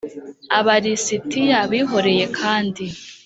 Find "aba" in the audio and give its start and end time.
0.57-0.75